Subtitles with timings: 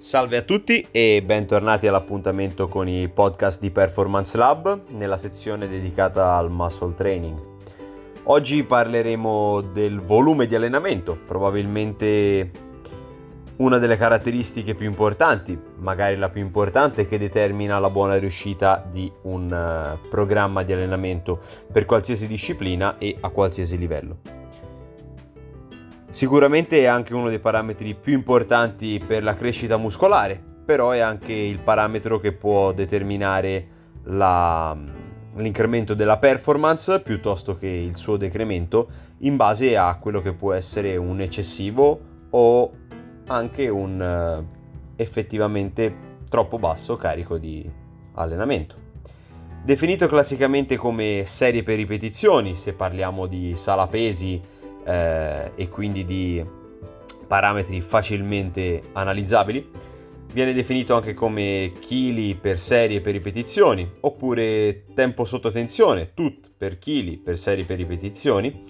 [0.00, 6.36] Salve a tutti e bentornati all'appuntamento con i podcast di Performance Lab nella sezione dedicata
[6.36, 7.38] al muscle training.
[8.22, 12.50] Oggi parleremo del volume di allenamento, probabilmente
[13.56, 19.12] una delle caratteristiche più importanti, magari la più importante che determina la buona riuscita di
[19.24, 21.40] un uh, programma di allenamento
[21.70, 24.16] per qualsiasi disciplina e a qualsiasi livello.
[26.10, 31.32] Sicuramente è anche uno dei parametri più importanti per la crescita muscolare, però è anche
[31.32, 33.66] il parametro che può determinare
[34.04, 34.76] la,
[35.36, 38.88] l'incremento della performance piuttosto che il suo decremento
[39.18, 42.00] in base a quello che può essere un eccessivo
[42.30, 42.72] o
[43.28, 47.70] anche un uh, effettivamente troppo basso carico di
[48.14, 48.88] allenamento.
[49.62, 54.40] Definito classicamente come serie per ripetizioni, se parliamo di sala pesi,
[54.84, 56.44] eh, e quindi di
[57.26, 59.70] parametri facilmente analizzabili.
[60.32, 66.78] Viene definito anche come chili per serie per ripetizioni, oppure tempo sotto tensione, tut per
[66.78, 68.64] chili per serie per ripetizioni.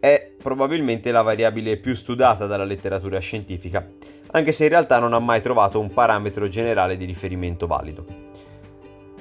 [0.00, 3.86] È probabilmente la variabile più studiata dalla letteratura scientifica,
[4.30, 8.06] anche se in realtà non ha mai trovato un parametro generale di riferimento valido.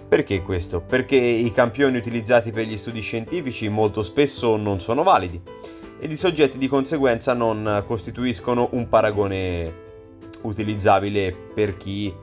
[0.08, 0.80] Perché questo?
[0.80, 5.42] Perché i campioni utilizzati per gli studi scientifici molto spesso non sono validi
[6.00, 9.86] ed i soggetti di conseguenza non costituiscono un paragone
[10.42, 12.14] utilizzabile per chi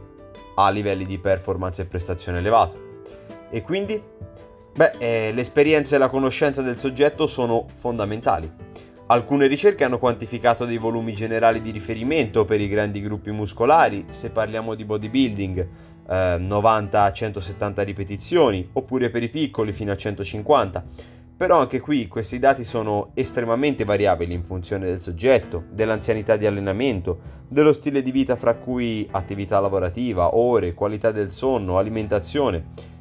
[0.57, 2.83] ha livelli di performance e prestazione elevato.
[3.51, 4.01] E quindi?
[4.75, 8.51] Beh, eh, l'esperienza e la conoscenza del soggetto sono fondamentali.
[9.07, 14.31] Alcune ricerche hanno quantificato dei volumi generali di riferimento per i grandi gruppi muscolari, se
[14.31, 15.69] parliamo di bodybuilding,
[16.09, 20.85] eh, 90-170 ripetizioni, oppure per i piccoli fino a 150
[21.37, 27.19] però anche qui questi dati sono estremamente variabili in funzione del soggetto, dell'anzianità di allenamento,
[27.49, 32.93] dello stile di vita fra cui attività lavorativa, ore, qualità del sonno, alimentazione.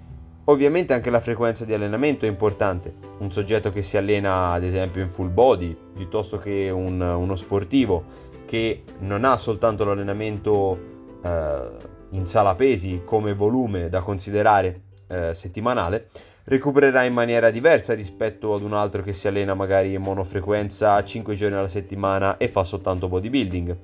[0.46, 2.94] Ovviamente anche la frequenza di allenamento è importante.
[3.20, 8.32] Un soggetto che si allena ad esempio in full body, piuttosto che un, uno sportivo
[8.46, 10.80] che non ha soltanto l'allenamento
[11.24, 11.62] eh,
[12.10, 16.10] in sala pesi come volume da considerare eh, settimanale,
[16.46, 21.36] recupererà in maniera diversa rispetto ad un altro che si allena magari in monofrequenza 5
[21.36, 23.78] giorni alla settimana e fa soltanto bodybuilding.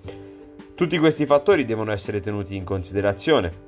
[0.75, 3.67] Tutti questi fattori devono essere tenuti in considerazione.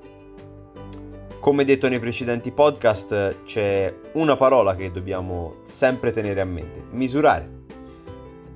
[1.39, 7.59] Come detto nei precedenti podcast, c'è una parola che dobbiamo sempre tenere a mente, misurare.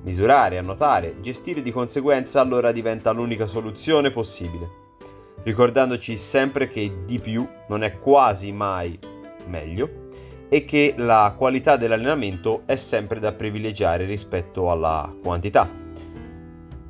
[0.02, 4.84] Misurare, annotare, gestire di conseguenza allora diventa l'unica soluzione possibile.
[5.42, 8.96] Ricordandoci sempre che di più non è quasi mai
[9.46, 10.05] meglio
[10.48, 15.68] e che la qualità dell'allenamento è sempre da privilegiare rispetto alla quantità.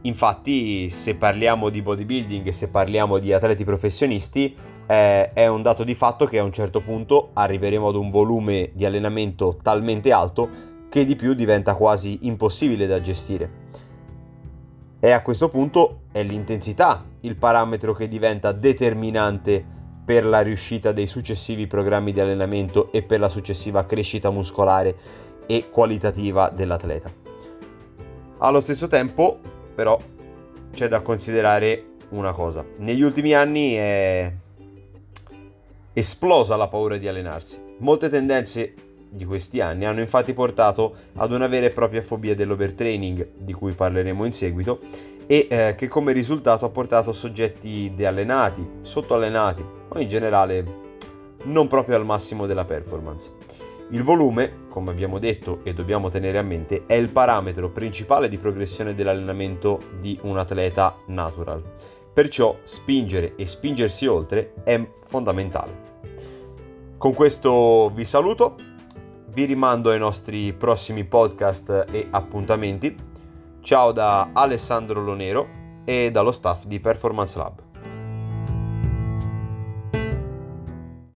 [0.03, 4.55] Infatti, se parliamo di bodybuilding se parliamo di atleti professionisti,
[4.87, 8.71] eh, è un dato di fatto che a un certo punto arriveremo ad un volume
[8.73, 10.49] di allenamento talmente alto
[10.89, 13.65] che di più diventa quasi impossibile da gestire.
[15.01, 19.75] E a questo punto è l'intensità il parametro che diventa determinante
[20.07, 24.95] per la riuscita dei successivi programmi di allenamento e per la successiva crescita muscolare
[25.47, 27.13] e qualitativa dell'atleta.
[28.39, 29.41] Allo stesso tempo,
[29.75, 29.99] però,
[30.73, 32.65] c'è da considerare una cosa.
[32.77, 34.33] Negli ultimi anni è
[35.93, 37.61] esplosa la paura di allenarsi.
[37.79, 38.75] Molte tendenze
[39.09, 43.73] di questi anni hanno infatti portato ad una vera e propria fobia dell'overtraining, di cui
[43.73, 44.79] parleremo in seguito,
[45.27, 50.85] e eh, che come risultato ha portato soggetti deallenati, sottoallenati o in generale
[51.45, 53.31] non proprio al massimo della performance.
[53.91, 58.37] Il volume, come abbiamo detto e dobbiamo tenere a mente, è il parametro principale di
[58.37, 61.63] progressione dell'allenamento di un atleta natural.
[62.13, 65.85] Perciò spingere e spingersi oltre è fondamentale.
[66.99, 68.55] Con questo vi saluto,
[69.29, 73.15] vi rimando ai nostri prossimi podcast e appuntamenti
[73.67, 75.49] Ciao da Alessandro Lonero
[75.85, 77.66] e dallo staff di Performance Lab.